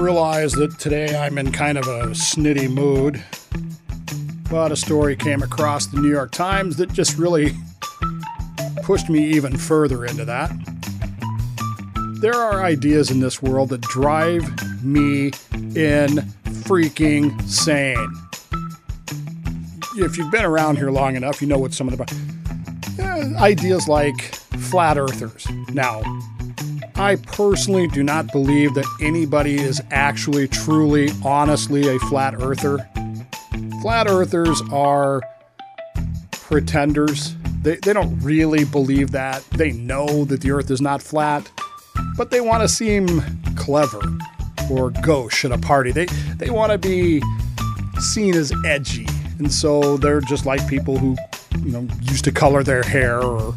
[0.00, 3.22] realize that today I'm in kind of a snitty mood.
[4.50, 7.52] But a story came across the New York Times that just really
[8.82, 10.50] pushed me even further into that.
[12.20, 14.42] There are ideas in this world that drive
[14.82, 15.26] me
[15.76, 16.24] in
[16.64, 17.96] freaking sane.
[19.96, 22.04] If you've been around here long enough, you know what some of the
[23.02, 24.34] uh, ideas like
[24.70, 25.46] flat earthers.
[25.72, 26.02] Now,
[27.00, 32.86] I personally do not believe that anybody is actually, truly, honestly a flat earther.
[33.80, 35.22] Flat earthers are
[36.30, 37.34] pretenders.
[37.62, 39.42] They, they don't really believe that.
[39.52, 41.50] They know that the earth is not flat,
[42.18, 43.22] but they want to seem
[43.56, 44.02] clever
[44.70, 45.92] or gauche at a party.
[45.92, 46.04] They,
[46.36, 47.22] they want to be
[47.98, 49.06] seen as edgy.
[49.38, 51.16] And so they're just like people who,
[51.60, 53.54] you know, used to color their hair or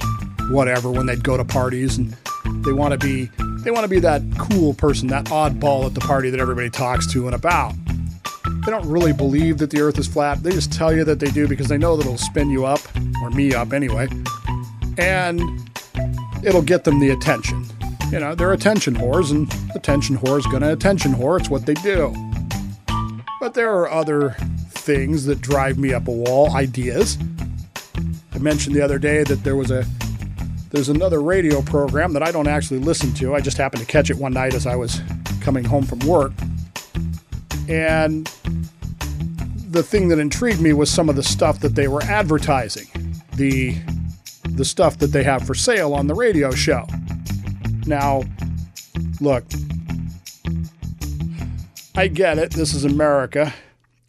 [0.49, 2.15] whatever when they'd go to parties and
[2.63, 3.29] they want to be
[3.63, 7.11] they want to be that cool person, that oddball at the party that everybody talks
[7.13, 7.73] to and about.
[8.65, 10.43] They don't really believe that the earth is flat.
[10.43, 12.79] They just tell you that they do because they know that it'll spin you up,
[13.21, 14.07] or me up anyway,
[14.97, 15.41] and
[16.43, 17.65] it'll get them the attention.
[18.11, 21.39] You know, they're attention whores, and attention whores gonna attention whore.
[21.39, 22.13] It's what they do.
[23.39, 24.31] But there are other
[24.69, 27.17] things that drive me up a wall, ideas.
[28.33, 29.85] I mentioned the other day that there was a
[30.73, 33.35] there's another radio program that I don't actually listen to.
[33.35, 35.01] I just happened to catch it one night as I was
[35.39, 36.31] coming home from work.
[37.69, 38.25] And
[39.69, 42.87] the thing that intrigued me was some of the stuff that they were advertising.
[43.35, 43.77] The
[44.49, 46.87] the stuff that they have for sale on the radio show.
[47.85, 48.23] Now,
[49.21, 49.43] look,
[51.95, 52.51] I get it.
[52.51, 53.53] This is America.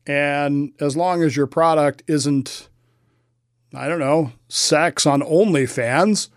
[0.06, 2.68] And as long as your product isn't,
[3.74, 6.28] I don't know, sex on OnlyFans,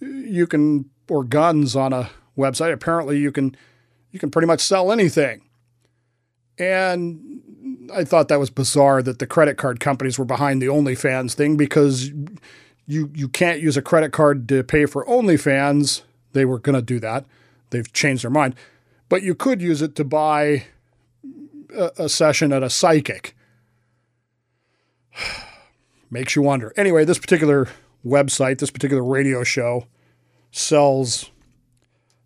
[0.00, 2.72] you can or guns on a website.
[2.72, 3.56] Apparently, you can
[4.10, 5.42] you can pretty much sell anything.
[6.58, 7.40] And
[7.92, 11.56] I thought that was bizarre that the credit card companies were behind the OnlyFans thing
[11.56, 12.10] because
[12.86, 16.02] you you can't use a credit card to pay for OnlyFans.
[16.32, 17.26] They were going to do that.
[17.70, 18.54] They've changed their mind.
[19.08, 20.64] But you could use it to buy
[21.76, 23.36] a, a session at a psychic.
[26.10, 26.72] Makes you wonder.
[26.76, 27.68] Anyway, this particular
[28.04, 29.86] website, this particular radio show,
[30.50, 31.30] sells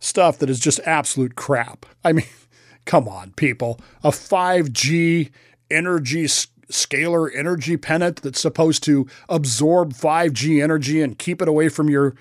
[0.00, 1.86] stuff that is just absolute crap.
[2.04, 2.26] I mean,
[2.84, 3.80] come on, people.
[4.02, 5.30] A 5G
[5.70, 11.88] energy scalar energy pennant that's supposed to absorb 5G energy and keep it away from
[11.88, 12.14] your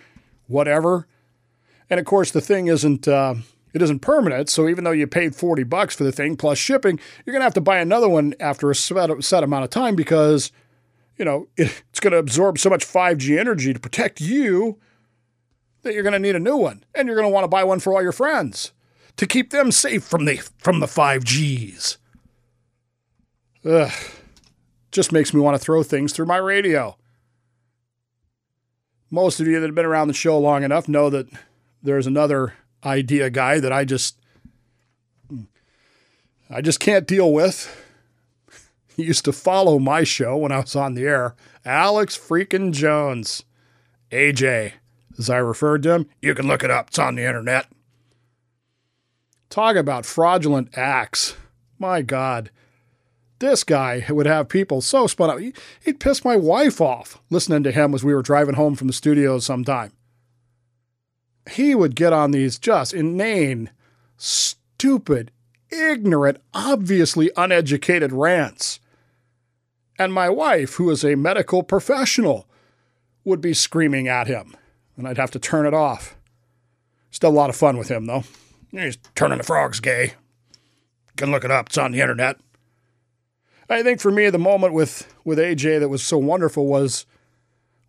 [0.48, 1.08] whatever.
[1.90, 3.36] And of course, the thing isn't uh,
[3.74, 4.50] it isn't permanent.
[4.50, 7.46] So even though you paid 40 bucks for the thing plus shipping, you're going to
[7.46, 10.52] have to buy another one after a set, set amount of time because
[11.18, 14.80] you know, it's going to absorb so much 5G energy to protect you
[15.84, 16.84] that you're going to need a new one.
[16.96, 18.72] And you're going to want to buy one for all your friends
[19.18, 21.98] to keep them safe from the from the 5Gs.
[23.66, 23.92] Ugh.
[24.92, 26.98] Just makes me want to throw things through my radio.
[29.10, 31.28] Most of you that have been around the show long enough know that
[31.84, 32.54] there's another
[32.84, 34.18] idea guy that I just
[36.50, 37.86] I just can't deal with.
[38.98, 41.36] He used to follow my show when I was on the air.
[41.64, 43.44] Alex freaking Jones.
[44.12, 44.74] AJ,
[45.18, 46.10] as I referred to him.
[46.22, 47.68] You can look it up, it's on the internet.
[49.50, 51.36] Talk about fraudulent acts.
[51.80, 52.50] My God.
[53.40, 55.40] This guy would have people so spun up.
[55.84, 58.94] He'd piss my wife off listening to him as we were driving home from the
[58.94, 59.92] studio sometime.
[61.52, 63.70] He would get on these just inane,
[64.18, 65.32] stupid,
[65.70, 68.80] ignorant, obviously uneducated rants
[69.98, 72.48] and my wife, who is a medical professional,
[73.24, 74.56] would be screaming at him,
[74.96, 76.16] and I'd have to turn it off.
[77.12, 78.24] Still a lot of fun with him, though.
[78.72, 80.04] He's turning the frogs gay.
[80.04, 82.38] You can look it up, it's on the internet.
[83.70, 87.06] I think for me, the moment with, with AJ that was so wonderful was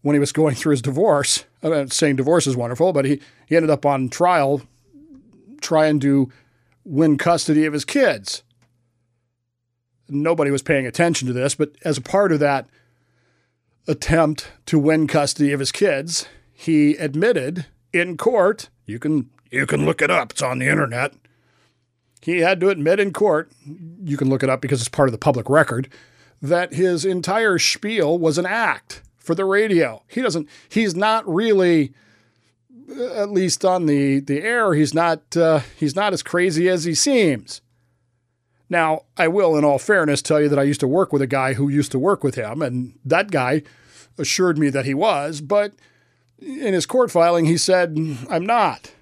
[0.03, 1.45] when he was going through his divorce.
[1.63, 4.63] I'm not saying divorce is wonderful, but he, he ended up on trial
[5.61, 6.33] trying to
[6.85, 8.43] win custody of his kids
[10.09, 12.67] nobody was paying attention to this, but as a part of that
[13.87, 19.85] attempt to win custody of his kids, he admitted in court, you can you can
[19.85, 21.15] look it up, it's on the internet.
[22.21, 23.51] He had to admit in court,
[24.03, 25.89] you can look it up because it's part of the public record,
[26.43, 30.03] that his entire spiel was an act for the radio.
[30.09, 31.93] He doesn't he's not really
[32.91, 36.95] at least on the the air, he's not uh, he's not as crazy as he
[36.95, 37.61] seems.
[38.71, 41.27] Now, I will, in all fairness, tell you that I used to work with a
[41.27, 43.63] guy who used to work with him, and that guy
[44.19, 45.73] assured me that he was, but
[46.39, 47.97] in his court filing, he said,
[48.29, 48.93] I'm not.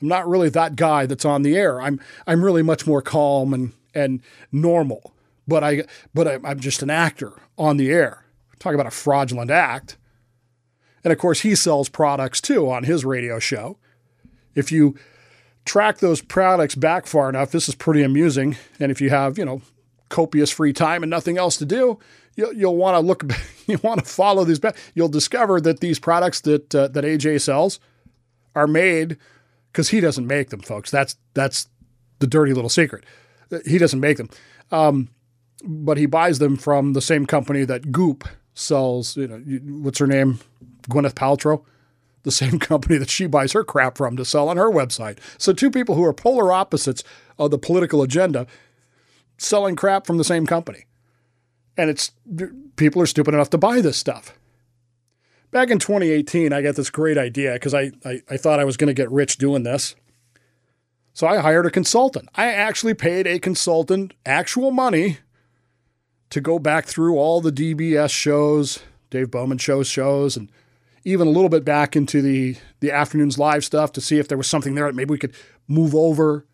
[0.00, 1.80] I'm not really that guy that's on the air.
[1.80, 5.12] I'm I'm really much more calm and and normal.
[5.46, 5.84] But I
[6.14, 8.24] but I, I'm just an actor on the air.
[8.58, 9.96] Talk about a fraudulent act.
[11.02, 13.78] And of course, he sells products too on his radio show.
[14.54, 14.96] If you
[15.64, 18.56] track those products back far enough, this is pretty amusing.
[18.78, 19.62] And if you have, you know,
[20.08, 21.98] copious free time and nothing else to do,
[22.36, 23.24] you'll, you'll want to look,
[23.66, 24.76] you want to follow these back.
[24.94, 27.80] You'll discover that these products that uh, that AJ sells
[28.54, 29.16] are made
[29.72, 30.90] because he doesn't make them, folks.
[30.90, 31.68] That's that's
[32.18, 33.04] the dirty little secret.
[33.66, 34.30] He doesn't make them,
[34.70, 35.08] um,
[35.64, 39.16] but he buys them from the same company that Goop sells.
[39.16, 39.38] You know,
[39.82, 40.38] what's her name?
[40.88, 41.64] Gwyneth Paltrow.
[42.22, 45.18] The same company that she buys her crap from to sell on her website.
[45.38, 47.02] So two people who are polar opposites
[47.38, 48.46] of the political agenda
[49.38, 50.84] selling crap from the same company.
[51.76, 52.12] And it's
[52.76, 54.38] people are stupid enough to buy this stuff.
[55.50, 58.76] Back in 2018, I got this great idea because I, I, I thought I was
[58.76, 59.96] going to get rich doing this.
[61.12, 62.28] So I hired a consultant.
[62.36, 65.18] I actually paid a consultant actual money
[66.30, 68.80] to go back through all the DBS shows,
[69.10, 70.50] Dave Bowman shows shows, and
[71.04, 74.38] even a little bit back into the the afternoons live stuff to see if there
[74.38, 75.34] was something there that maybe we could
[75.68, 76.46] move over.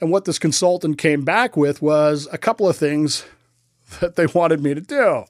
[0.00, 3.24] And what this consultant came back with was a couple of things
[4.00, 5.24] that they wanted me to do.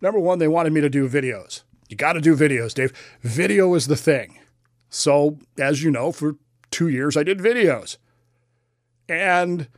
[0.00, 1.62] Number one, they wanted me to do videos.
[1.88, 2.92] You got to do videos, Dave.
[3.22, 4.38] Video is the thing.
[4.90, 6.36] So, as you know, for
[6.70, 7.96] two years, I did videos.
[9.08, 9.68] And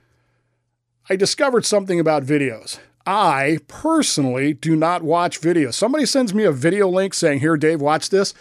[1.11, 2.79] I discovered something about videos.
[3.09, 5.73] I personally do not watch videos.
[5.73, 8.35] Somebody sends me a video link saying, Here, Dave, watch this.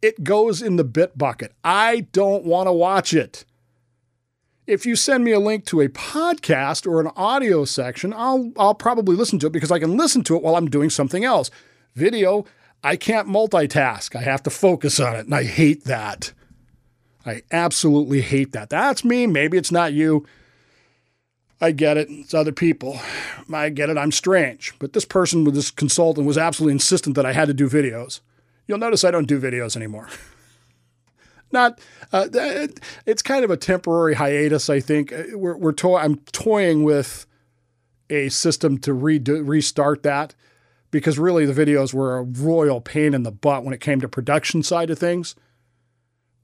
[0.00, 1.52] It goes in the bit bucket.
[1.64, 3.44] I don't want to watch it.
[4.64, 8.76] If you send me a link to a podcast or an audio section, I'll, I'll
[8.76, 11.50] probably listen to it because I can listen to it while I'm doing something else.
[11.96, 12.44] Video,
[12.84, 14.14] I can't multitask.
[14.14, 16.32] I have to focus on it, and I hate that.
[17.26, 18.70] I absolutely hate that.
[18.70, 19.26] That's me.
[19.26, 20.24] Maybe it's not you.
[21.62, 22.08] I get it.
[22.10, 22.98] It's other people.
[23.52, 23.96] I get it.
[23.96, 24.74] I'm strange.
[24.80, 28.18] But this person with this consultant was absolutely insistent that I had to do videos.
[28.66, 30.08] You'll notice I don't do videos anymore.
[31.52, 31.78] not
[32.12, 32.26] uh,
[33.06, 34.68] it's kind of a temporary hiatus.
[34.68, 37.26] I think uh, we're, we're to- I'm toying with
[38.10, 40.34] a system to redo, restart that
[40.90, 44.08] because really the videos were a royal pain in the butt when it came to
[44.08, 45.36] production side of things.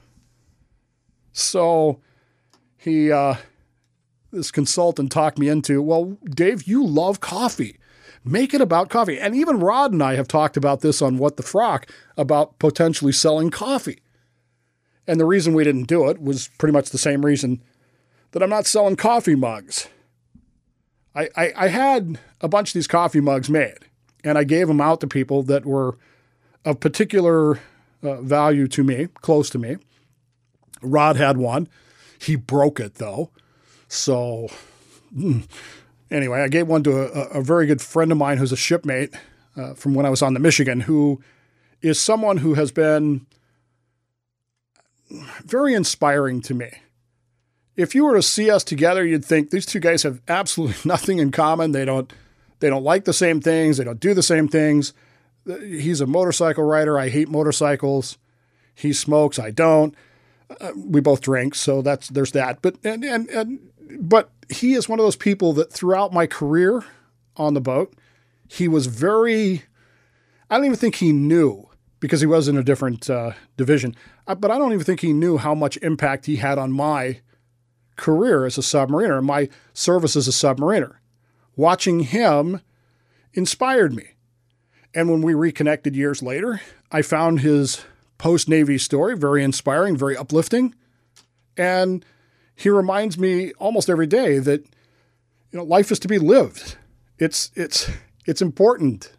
[1.32, 2.02] So
[2.76, 3.36] he, uh,
[4.34, 7.78] this consultant talked me into, well, Dave, you love coffee.
[8.26, 9.20] Make it about coffee.
[9.20, 13.12] And even Rod and I have talked about this on What the Frock about potentially
[13.12, 14.00] selling coffee.
[15.06, 17.62] And the reason we didn't do it was pretty much the same reason
[18.32, 19.90] that I'm not selling coffee mugs.
[21.16, 23.78] I, I, I had a bunch of these coffee mugs made,
[24.24, 25.98] and I gave them out to people that were
[26.66, 27.60] of particular
[28.02, 29.78] uh, value to me, close to me.
[30.82, 31.68] Rod had one.
[32.18, 33.32] He broke it though.
[33.88, 34.50] So,
[35.16, 35.44] mm.
[36.14, 39.14] Anyway, I gave one to a, a, very good friend of mine who's a shipmate
[39.58, 41.22] uh, from when I was on the Michigan, who
[41.82, 43.26] is someone who has been
[45.46, 46.72] very inspiring to me
[47.76, 51.20] if you were to see us together, you'd think these two guys have absolutely nothing
[51.20, 51.72] in common.
[51.72, 52.12] They don't
[52.60, 53.78] they don't like the same things.
[53.78, 54.94] They don't do the same things.
[55.46, 56.98] He's a motorcycle rider.
[56.98, 58.18] I hate motorcycles.
[58.74, 59.38] He smokes.
[59.38, 59.94] I don't.
[60.62, 62.62] Uh, we both drink, so that's there's that.
[62.62, 63.60] But and, and and
[64.00, 66.84] but he is one of those people that throughout my career
[67.38, 67.94] on the boat,
[68.48, 69.64] he was very
[70.50, 71.68] I don't even think he knew
[72.00, 73.96] because he was in a different uh, division.
[74.28, 77.22] Uh, but I don't even think he knew how much impact he had on my
[77.96, 80.98] career as a submariner and my service as a submariner.
[81.56, 82.62] Watching him
[83.34, 84.10] inspired me.
[84.94, 86.62] And when we reconnected years later,
[86.92, 87.84] I found his
[88.18, 90.76] post Navy story very inspiring, very uplifting.
[91.58, 92.06] And
[92.56, 94.62] he reminds me almost every day that
[95.52, 96.78] you know life is to be lived.
[97.18, 97.90] It's it's
[98.26, 99.12] it's important.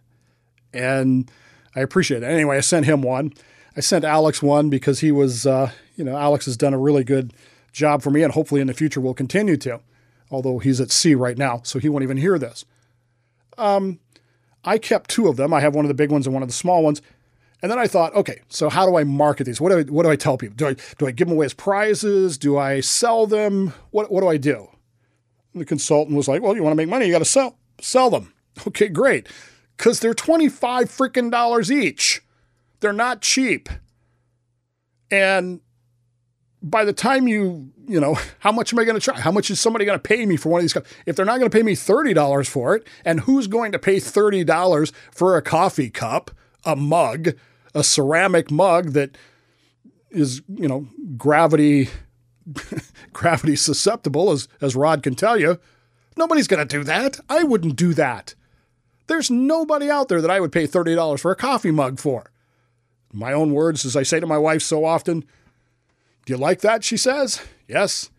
[0.73, 1.31] And
[1.77, 2.27] I appreciate it.
[2.27, 3.33] Anyway, I sent him one.
[3.77, 7.05] I sent Alex one because he was, uh, you know, Alex has done a really
[7.05, 7.33] good
[7.73, 9.81] job for me and hopefully in the future will continue to,
[10.31, 12.65] although he's at sea right now, so he won't even hear this.
[13.59, 13.99] Um,
[14.65, 15.53] I kept two of them.
[15.53, 17.03] I have one of the big ones and one of the small ones.
[17.65, 19.59] And then I thought, okay, so how do I market these?
[19.59, 20.55] What do I, what do I tell people?
[20.55, 22.37] Do I, do I give them away as prizes?
[22.37, 23.73] Do I sell them?
[23.91, 24.69] What, what do I do?
[25.55, 27.57] And the consultant was like, well, you want to make money, you got to sell,
[27.81, 28.35] sell them.
[28.69, 29.29] Okay, great.
[29.79, 32.23] Because they're 25 freaking dollars each.
[32.81, 33.71] They're not cheap.
[35.11, 35.63] And
[36.63, 39.19] by the time you, you know, how much am I going to try?
[39.19, 40.93] How much is somebody going to pay me for one of these cups?
[41.07, 43.97] If they're not going to pay me $30 for it, and who's going to pay
[43.97, 46.31] $30 for a coffee cup,
[46.67, 47.31] a mug,
[47.75, 49.17] a ceramic mug that
[50.11, 51.89] is, you know, gravity
[53.13, 55.59] gravity susceptible as as Rod can tell you.
[56.17, 57.19] Nobody's going to do that.
[57.29, 58.35] I wouldn't do that.
[59.09, 62.31] There's nobody out there that I would pay $30 for a coffee mug for.
[63.13, 65.25] My own words, as I say to my wife so often,
[66.25, 66.85] do you like that?
[66.85, 68.11] She says, Yes.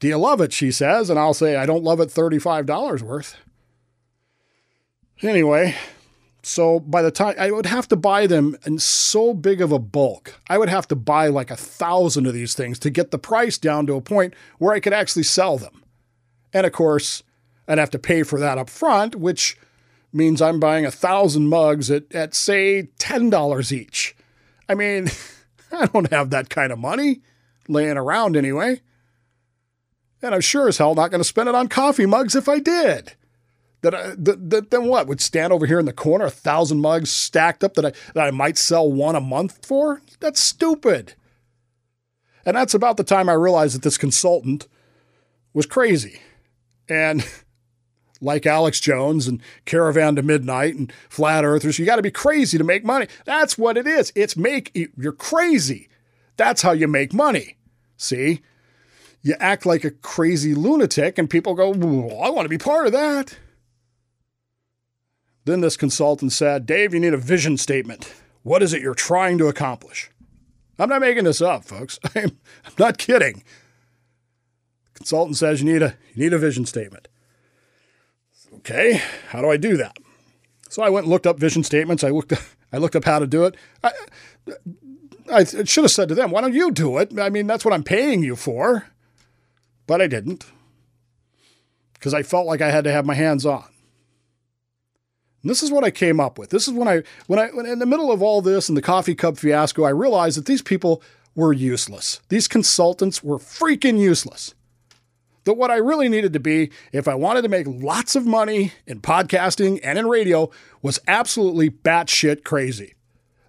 [0.00, 0.52] Do you love it?
[0.52, 3.36] She says, and I'll say, I don't love it $35 worth.
[5.20, 5.76] Anyway,
[6.42, 9.78] so by the time I would have to buy them in so big of a
[9.78, 13.18] bulk, I would have to buy like a thousand of these things to get the
[13.18, 15.82] price down to a point where I could actually sell them.
[16.52, 17.22] And of course,
[17.68, 19.56] I'd have to pay for that up front, which
[20.12, 24.16] means I'm buying a thousand mugs at, at say $10 each.
[24.68, 25.08] I mean,
[25.72, 27.20] I don't have that kind of money
[27.68, 28.80] laying around anyway.
[30.22, 32.58] And I'm sure as hell not going to spend it on coffee mugs if I
[32.58, 33.14] did.
[33.82, 36.80] That, I, that, that then what would stand over here in the corner, a thousand
[36.80, 40.02] mugs stacked up that I that I might sell one a month for?
[40.20, 41.14] That's stupid.
[42.44, 44.66] And that's about the time I realized that this consultant
[45.52, 46.20] was crazy.
[46.88, 47.26] And
[48.20, 52.58] like Alex Jones and Caravan to Midnight and Flat Earthers, you got to be crazy
[52.58, 53.08] to make money.
[53.24, 54.12] That's what it is.
[54.14, 55.88] It's make you're crazy.
[56.36, 57.56] That's how you make money.
[57.96, 58.40] See?
[59.22, 61.72] You act like a crazy lunatic, and people go,
[62.22, 63.36] I want to be part of that.
[65.44, 68.12] Then this consultant said, Dave, you need a vision statement.
[68.42, 70.10] What is it you're trying to accomplish?
[70.78, 71.98] I'm not making this up, folks.
[72.14, 72.38] I'm,
[72.78, 73.42] not kidding.
[74.94, 77.08] consultant says you need a you need a vision statement.
[78.56, 79.98] Okay, how do I do that?
[80.68, 82.02] So I went and looked up vision statements.
[82.02, 82.32] I looked
[82.72, 83.56] I looked up how to do it.
[83.84, 83.92] I,
[85.30, 87.18] I should have said to them, why don't you do it?
[87.18, 88.86] I mean, that's what I'm paying you for.
[89.86, 90.46] But I didn't
[91.94, 93.64] because I felt like I had to have my hands on.
[95.42, 96.50] And this is what I came up with.
[96.50, 98.82] This is when I, when I, when in the middle of all this and the
[98.82, 101.02] coffee cup fiasco, I realized that these people
[101.34, 102.20] were useless.
[102.28, 104.54] These consultants were freaking useless.
[105.44, 108.72] That what I really needed to be, if I wanted to make lots of money
[108.86, 110.50] in podcasting and in radio,
[110.82, 112.94] was absolutely batshit crazy.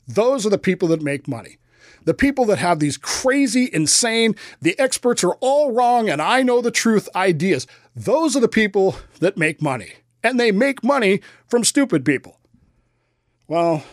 [0.08, 1.58] Those are the people that make money
[2.06, 6.62] the people that have these crazy, insane, the experts are all wrong and I know
[6.62, 7.68] the truth ideas.
[7.96, 9.94] Those are the people that make money.
[10.24, 12.38] And they make money from stupid people.
[13.48, 13.84] Well,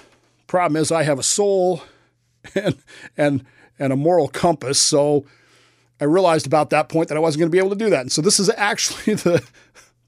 [0.47, 1.82] problem is I have a soul
[2.54, 2.76] and
[3.16, 3.44] and
[3.78, 5.25] and a moral compass, so
[6.00, 8.00] I realized about that point that I wasn't going to be able to do that.
[8.02, 9.44] And so this is actually the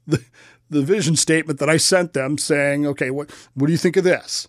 [0.07, 0.23] the,
[0.69, 4.03] the vision statement that I sent them saying, okay, what what do you think of
[4.03, 4.47] this?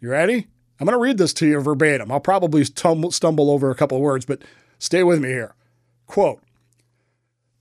[0.00, 0.46] You ready?
[0.78, 2.10] I'm going to read this to you verbatim.
[2.10, 4.42] I'll probably stumble, stumble over a couple of words, but
[4.78, 5.54] stay with me here.
[6.06, 6.42] Quote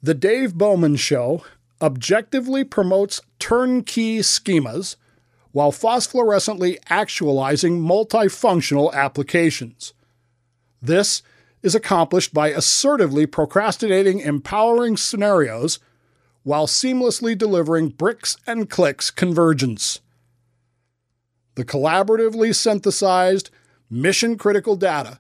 [0.02, 1.44] The Dave Bowman Show
[1.82, 4.96] objectively promotes turnkey schemas
[5.52, 9.94] while phosphorescently actualizing multifunctional applications.
[10.82, 11.22] This
[11.62, 15.80] is accomplished by assertively procrastinating empowering scenarios
[16.44, 20.00] while seamlessly delivering bricks and clicks convergence.
[21.56, 23.50] The collaboratively synthesized,
[23.90, 25.20] mission critical data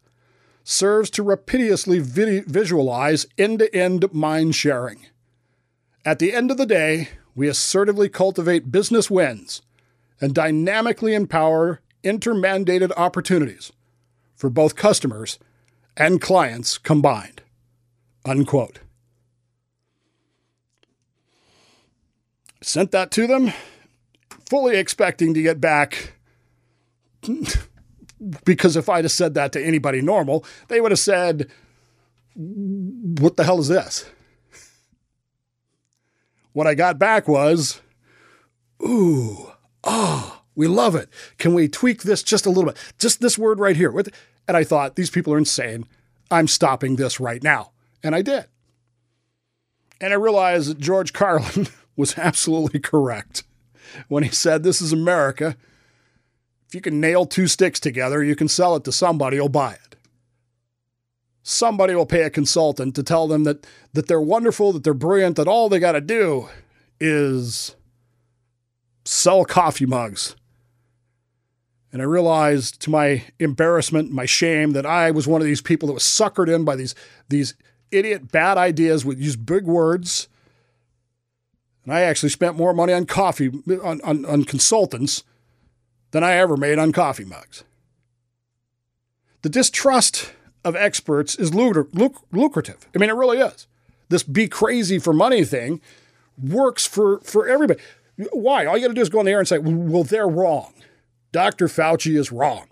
[0.63, 5.07] serves to rapidly visualize end to end mind sharing.
[6.09, 9.61] At the end of the day, we assertively cultivate business wins
[10.19, 13.71] and dynamically empower intermandated opportunities
[14.35, 15.37] for both customers
[15.95, 17.43] and clients combined.
[18.25, 18.79] Unquote.
[22.59, 23.53] Sent that to them,
[24.49, 26.13] fully expecting to get back
[28.45, 31.51] because if I'd have said that to anybody normal, they would have said,
[32.33, 34.09] What the hell is this?
[36.59, 37.79] What I got back was,
[38.83, 39.49] Ooh,
[39.85, 41.07] oh, we love it.
[41.37, 42.77] Can we tweak this just a little bit?
[42.97, 43.97] Just this word right here.
[44.45, 45.85] And I thought, These people are insane.
[46.29, 47.71] I'm stopping this right now.
[48.03, 48.43] And I did.
[50.01, 53.45] And I realized that George Carlin was absolutely correct
[54.09, 55.55] when he said, This is America.
[56.67, 59.75] If you can nail two sticks together, you can sell it to somebody who'll buy
[59.75, 59.88] it.
[61.41, 65.35] Somebody will pay a consultant to tell them that, that they're wonderful, that they're brilliant,
[65.37, 66.49] that all they got to do
[66.99, 67.75] is
[69.05, 70.35] sell coffee mugs.
[71.91, 75.87] And I realized to my embarrassment, my shame, that I was one of these people
[75.87, 76.93] that was suckered in by these,
[77.29, 77.55] these
[77.91, 80.27] idiot bad ideas with use big words.
[81.83, 83.49] And I actually spent more money on coffee,
[83.83, 85.23] on, on, on consultants
[86.11, 87.63] than I ever made on coffee mugs.
[89.41, 92.87] The distrust of experts is lucrative.
[92.93, 93.67] I mean, it really is.
[94.09, 95.81] This be crazy for money thing
[96.41, 97.79] works for, for everybody.
[98.31, 98.65] Why?
[98.65, 100.73] All you got to do is go on the air and say, well, they're wrong.
[101.31, 101.67] Dr.
[101.67, 102.67] Fauci is wrong.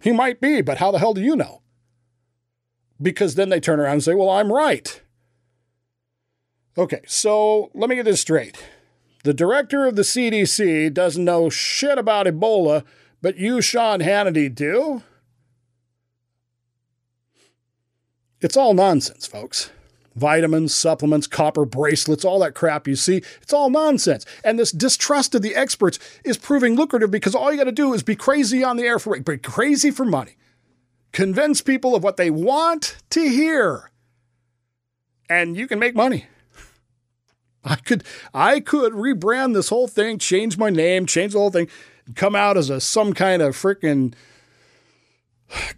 [0.00, 1.62] He might be, but how the hell do you know?
[3.00, 5.00] Because then they turn around and say, well, I'm right.
[6.78, 8.62] Okay, so let me get this straight.
[9.24, 12.84] The director of the CDC doesn't know shit about Ebola,
[13.22, 15.02] but you, Sean Hannity, do?
[18.40, 19.70] It's all nonsense, folks.
[20.14, 24.24] Vitamins, supplements, copper bracelets, all that crap you see, it's all nonsense.
[24.42, 27.92] And this distrust of the experts is proving lucrative because all you got to do
[27.92, 30.36] is be crazy on the air for be crazy for money.
[31.12, 33.90] Convince people of what they want to hear.
[35.28, 36.26] And you can make money.
[37.64, 41.68] I could I could rebrand this whole thing, change my name, change the whole thing,
[42.14, 44.14] come out as a some kind of freaking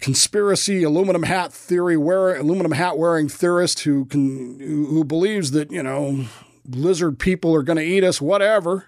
[0.01, 5.83] conspiracy aluminum hat theory wearing aluminum hat wearing theorist who can who believes that you
[5.83, 6.25] know
[6.67, 8.87] lizard people are going to eat us whatever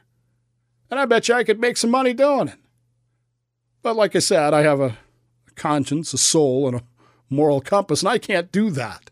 [0.91, 2.59] and i bet you i could make some money doing it
[3.83, 4.97] but like i said i have a
[5.55, 6.83] conscience a soul and a
[7.29, 9.11] moral compass and i can't do that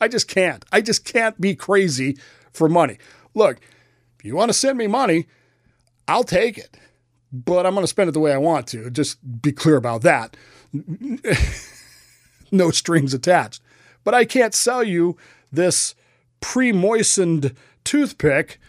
[0.00, 2.16] i just can't i just can't be crazy
[2.52, 2.96] for money
[3.38, 3.58] look,
[4.18, 5.26] if you want to send me money,
[6.06, 6.76] I'll take it.
[7.32, 8.90] But I'm going to spend it the way I want to.
[8.90, 10.36] Just be clear about that.
[12.52, 13.62] no strings attached.
[14.04, 15.16] But I can't sell you
[15.52, 15.94] this
[16.40, 17.54] pre moistened
[17.84, 18.60] toothpick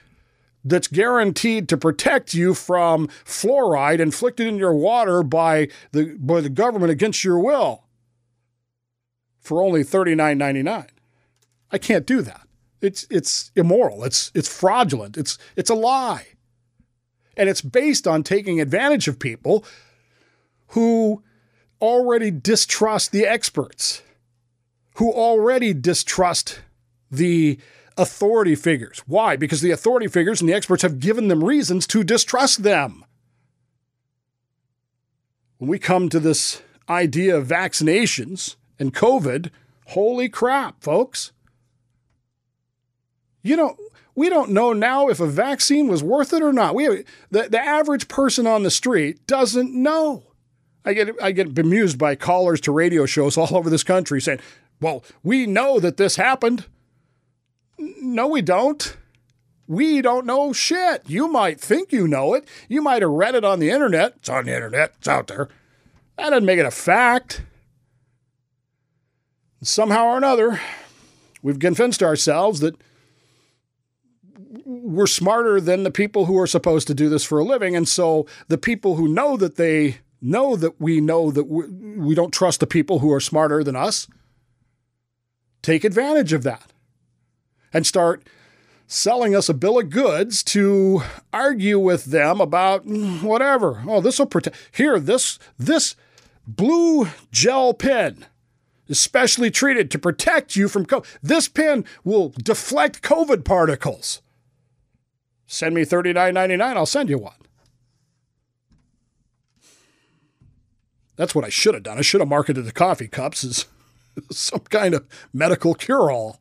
[0.64, 6.50] that's guaranteed to protect you from fluoride inflicted in your water by the, by the
[6.50, 7.86] government against your will
[9.40, 10.88] for only $39.99.
[11.72, 12.42] I can't do that.
[12.82, 14.04] It's it's immoral.
[14.04, 15.18] It's it's fraudulent.
[15.18, 16.28] It's it's a lie.
[17.36, 19.66] And it's based on taking advantage of people
[20.70, 21.24] who
[21.82, 24.02] already distrust the experts,
[24.96, 26.62] who already distrust
[27.12, 27.60] the
[27.98, 29.04] authority figures.
[29.08, 29.36] Why?
[29.36, 33.06] Because the authority figures and the experts have given them reasons to distrust them.
[35.58, 39.50] When we come to this idea of vaccinations and COVID,
[39.88, 41.32] holy crap, folks
[43.42, 43.78] you know,
[44.16, 46.76] we don't know now if a vaccine was worth it or not.
[46.76, 50.24] We the, the average person on the street doesn't know.
[50.86, 54.40] I get I get bemused by callers to radio shows all over this country saying,
[54.82, 56.66] "Well, we know that this happened."
[57.78, 58.98] No, we don't.
[59.68, 61.04] We don't know shit.
[61.08, 62.48] You might think you know it.
[62.68, 64.16] You might have read it on the internet.
[64.18, 64.94] It's on the internet.
[64.98, 65.48] It's out there.
[66.18, 67.44] That doesn't make it a fact.
[69.62, 70.60] Somehow or another,
[71.44, 72.76] we've convinced ourselves that
[74.66, 77.76] we're smarter than the people who are supposed to do this for a living.
[77.76, 82.34] And so the people who know that they know that we know that we, don't
[82.34, 84.08] trust the people who are smarter than us
[85.62, 86.72] take advantage of that
[87.74, 88.28] and start
[88.88, 93.84] selling us a bill of goods to argue with them about mm, whatever.
[93.88, 94.58] Oh, this will protect.
[94.72, 95.96] Here, this this
[96.48, 98.26] blue gel pen
[98.88, 101.06] is specially treated to protect you from COVID.
[101.22, 104.22] This pen will deflect COVID particles.
[105.46, 107.34] Send me $39.99, I'll send you one.
[111.20, 111.98] That's what I should have done.
[111.98, 113.66] I should have marketed the coffee cups as
[114.32, 116.40] some kind of medical cure all.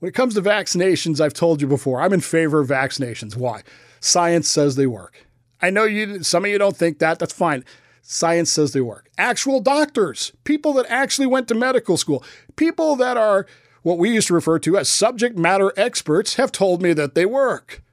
[0.00, 3.36] When it comes to vaccinations, I've told you before, I'm in favor of vaccinations.
[3.36, 3.62] Why?
[4.00, 5.28] Science says they work.
[5.62, 7.64] I know you some of you don't think that, that's fine.
[8.02, 9.10] Science says they work.
[9.16, 12.24] Actual doctors, people that actually went to medical school,
[12.56, 13.46] people that are
[13.82, 17.26] what we used to refer to as subject matter experts have told me that they
[17.26, 17.84] work.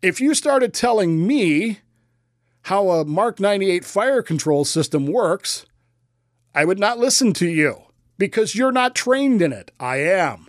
[0.00, 1.80] If you started telling me
[2.68, 5.64] how a Mark 98 fire control system works,
[6.54, 7.84] I would not listen to you
[8.18, 9.70] because you're not trained in it.
[9.80, 10.48] I am.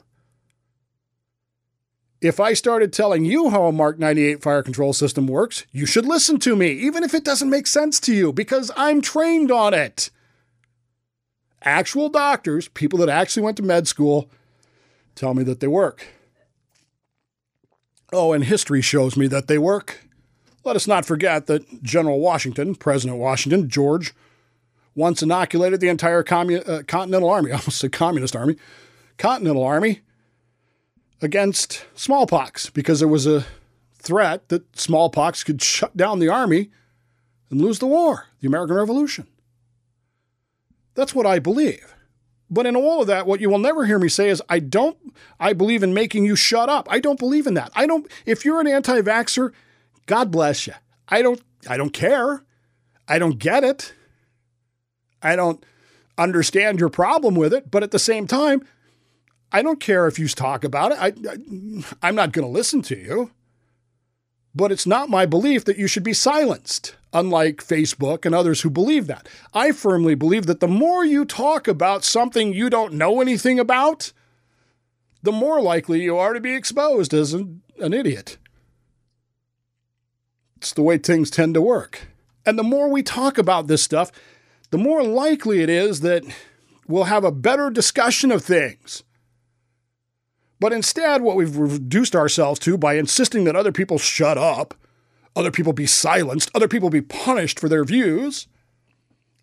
[2.19, 6.05] If I started telling you how a Mark 98 fire control system works, you should
[6.05, 9.73] listen to me, even if it doesn't make sense to you, because I'm trained on
[9.73, 10.09] it.
[11.61, 14.29] Actual doctors, people that actually went to med school,
[15.15, 16.05] tell me that they work.
[18.11, 20.08] Oh, and history shows me that they work.
[20.63, 24.13] Let us not forget that General Washington, President Washington, George,
[24.95, 28.55] once inoculated the entire uh, Continental Army, almost a Communist Army,
[29.17, 30.01] Continental Army
[31.21, 33.45] against smallpox because there was a
[33.93, 36.69] threat that smallpox could shut down the army
[37.49, 39.27] and lose the war, the American Revolution.
[40.95, 41.95] That's what I believe.
[42.49, 44.97] But in all of that, what you will never hear me say is, I don't,
[45.39, 46.87] I believe in making you shut up.
[46.89, 47.71] I don't believe in that.
[47.75, 49.53] I don't, if you're an anti vaxxer,
[50.09, 50.73] God bless you.
[51.07, 52.43] I don't, I don't care.
[53.07, 53.93] I don't get it.
[55.21, 55.63] I don't
[56.17, 57.69] understand your problem with it.
[57.69, 58.65] But at the same time,
[59.51, 60.97] I don't care if you talk about it.
[60.99, 61.13] I,
[62.01, 63.29] I'm not going to listen to you.
[64.55, 68.71] But it's not my belief that you should be silenced, unlike Facebook and others who
[68.71, 69.29] believe that.
[69.53, 74.11] I firmly believe that the more you talk about something you don't know anything about,
[75.21, 78.39] the more likely you are to be exposed as an, an idiot.
[80.59, 82.09] It's the way things tend to work.
[82.45, 84.11] And the more we talk about this stuff,
[84.71, 86.23] the more likely it is that
[86.85, 89.03] we'll have a better discussion of things.
[90.59, 94.73] But instead, what we've reduced ourselves to by insisting that other people shut up,
[95.33, 98.47] other people be silenced, other people be punished for their views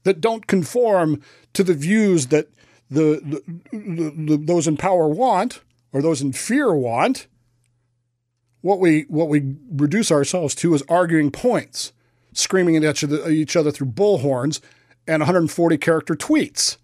[0.03, 1.23] that don't conform
[1.55, 2.49] to the views that
[2.91, 7.27] the, the, the, those in power want or those in fear want.
[8.67, 11.93] What we what we reduce ourselves to is arguing points,
[12.33, 12.83] screaming at
[13.31, 14.61] each other, through bullhorns
[15.07, 16.77] and 140 character tweets.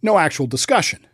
[0.00, 1.04] No actual discussion.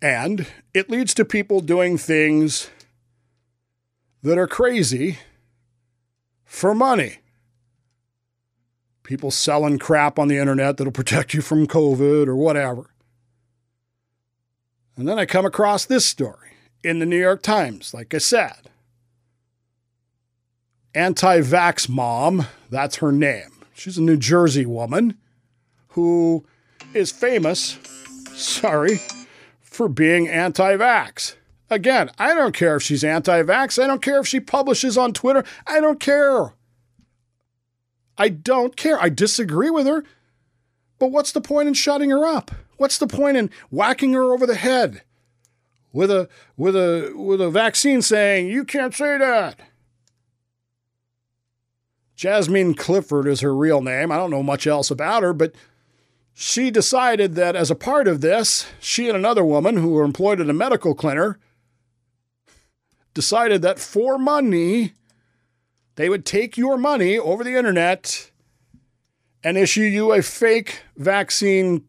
[0.00, 2.70] And it leads to people doing things
[4.22, 5.18] that are crazy
[6.46, 7.18] for money.
[9.02, 12.94] People selling crap on the internet that'll protect you from COVID or whatever.
[14.96, 16.49] And then I come across this story
[16.82, 18.70] in the New York Times, like I said.
[20.94, 23.64] Anti vax mom, that's her name.
[23.72, 25.16] She's a New Jersey woman
[25.88, 26.44] who
[26.94, 27.78] is famous,
[28.32, 28.98] sorry,
[29.60, 31.36] for being anti vax.
[31.68, 33.82] Again, I don't care if she's anti vax.
[33.82, 35.44] I don't care if she publishes on Twitter.
[35.66, 36.54] I don't care.
[38.18, 39.00] I don't care.
[39.00, 40.04] I disagree with her.
[40.98, 42.50] But what's the point in shutting her up?
[42.76, 45.02] What's the point in whacking her over the head
[45.92, 49.58] with a with a with a vaccine saying you can't say that?
[52.16, 54.12] Jasmine Clifford is her real name.
[54.12, 55.54] I don't know much else about her, but
[56.34, 60.40] she decided that as a part of this, she and another woman who were employed
[60.40, 61.36] at a medical clinic
[63.14, 64.92] decided that for money,
[65.96, 68.30] they would take your money over the internet
[69.42, 71.84] and issue you a fake vaccine,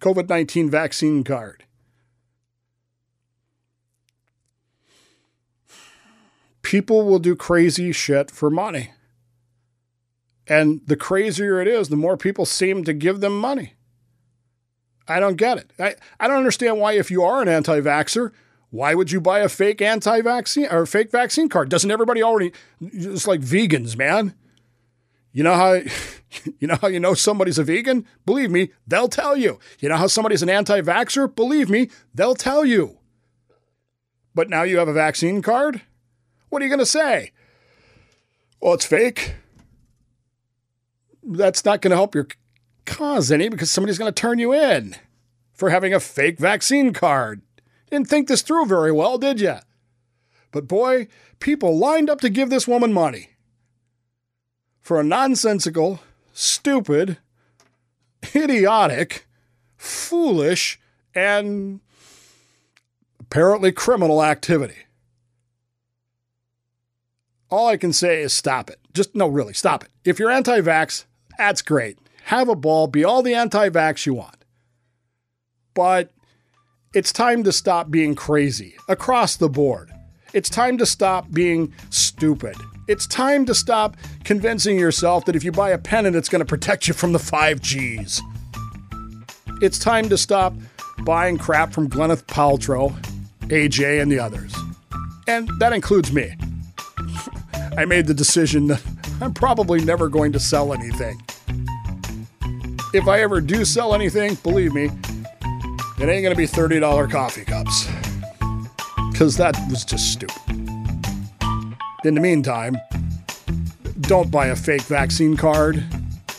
[0.00, 1.64] COVID 19 vaccine card.
[6.70, 8.92] People will do crazy shit for money.
[10.46, 13.74] And the crazier it is, the more people seem to give them money.
[15.08, 15.72] I don't get it.
[15.80, 18.30] I, I don't understand why, if you are an anti vaxxer,
[18.70, 21.70] why would you buy a fake anti vaccine or fake vaccine card?
[21.70, 22.52] Doesn't everybody already?
[22.80, 24.36] It's like vegans, man.
[25.32, 25.72] You know how
[26.60, 28.06] you know how you know somebody's a vegan?
[28.24, 29.58] Believe me, they'll tell you.
[29.80, 31.34] You know how somebody's an anti-vaxxer?
[31.34, 32.98] Believe me, they'll tell you.
[34.36, 35.82] But now you have a vaccine card?
[36.50, 37.32] What are you going to say?
[38.60, 39.34] Well, it's fake
[41.22, 42.26] that's not going to help your
[42.86, 44.96] cause any because somebody's going to turn you in
[45.52, 47.42] for having a fake vaccine card.
[47.90, 49.56] Didn't think this through very well, did you?
[50.52, 51.08] But boy,
[51.38, 53.30] people lined up to give this woman money
[54.80, 56.00] for a nonsensical,
[56.32, 57.18] stupid,
[58.34, 59.26] idiotic,
[59.76, 60.80] foolish,
[61.14, 61.80] and
[63.20, 64.86] apparently criminal activity.
[67.50, 68.78] All I can say is stop it.
[68.94, 69.90] Just, no, really, stop it.
[70.04, 71.04] If you're anti vax,
[71.36, 71.98] that's great.
[72.24, 74.44] Have a ball, be all the anti vax you want.
[75.74, 76.12] But
[76.94, 79.90] it's time to stop being crazy across the board.
[80.32, 82.54] It's time to stop being stupid.
[82.86, 86.44] It's time to stop convincing yourself that if you buy a pennant, it's going to
[86.46, 88.20] protect you from the 5Gs.
[89.60, 90.54] It's time to stop
[91.04, 92.92] buying crap from Gwyneth Paltrow,
[93.42, 94.54] AJ, and the others.
[95.26, 96.34] And that includes me.
[97.76, 98.82] I made the decision that
[99.20, 101.20] I'm probably never going to sell anything.
[102.92, 107.44] If I ever do sell anything, believe me, it ain't going to be $30 coffee
[107.44, 107.88] cups.
[109.12, 110.36] Because that was just stupid.
[112.04, 112.76] In the meantime,
[114.00, 115.84] don't buy a fake vaccine card.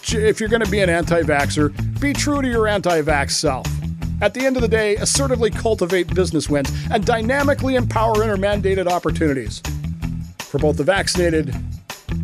[0.08, 3.68] If you're going to be an anti vaxxer, be true to your anti vax self.
[4.22, 9.62] At the end of the day, assertively cultivate business wins and dynamically empower intermandated opportunities
[10.52, 11.56] for both the vaccinated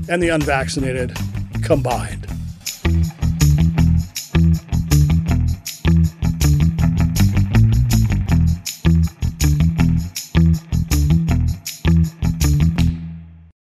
[0.10, 1.16] and the unvaccinated
[1.64, 2.27] combined.